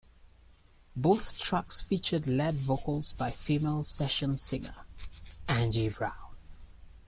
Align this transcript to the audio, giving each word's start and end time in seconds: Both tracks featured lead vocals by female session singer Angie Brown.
Both 0.95 1.37
tracks 1.39 1.79
featured 1.81 2.25
lead 2.25 2.55
vocals 2.55 3.13
by 3.13 3.29
female 3.29 3.83
session 3.83 4.35
singer 4.35 4.73
Angie 5.47 5.89
Brown. 5.89 6.35